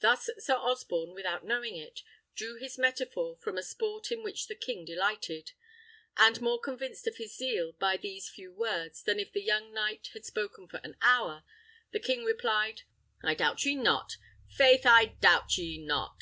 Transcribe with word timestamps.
Thus, 0.00 0.30
Sir 0.38 0.54
Osborne, 0.54 1.12
without 1.12 1.44
knowing 1.44 1.76
it, 1.76 2.00
drew 2.34 2.56
his 2.56 2.78
metaphor 2.78 3.36
from 3.36 3.58
a 3.58 3.62
sport 3.62 4.10
in 4.10 4.22
which 4.22 4.46
the 4.46 4.54
king 4.54 4.86
delighted; 4.86 5.52
and, 6.16 6.40
more 6.40 6.58
convinced 6.58 7.06
of 7.06 7.18
his 7.18 7.36
zeal 7.36 7.72
by 7.72 7.98
these 7.98 8.30
few 8.30 8.50
words 8.50 9.02
than 9.02 9.20
if 9.20 9.30
the 9.30 9.42
young 9.42 9.74
knight 9.74 10.08
had 10.14 10.24
spoken 10.24 10.68
for 10.68 10.78
an 10.82 10.96
hour, 11.02 11.44
the 11.90 12.00
king 12.00 12.24
replied, 12.24 12.84
"I 13.22 13.34
doubt 13.34 13.62
ye 13.66 13.74
not; 13.74 14.16
'faith, 14.48 14.86
I 14.86 15.04
doubt 15.20 15.58
ye 15.58 15.76
not. 15.76 16.16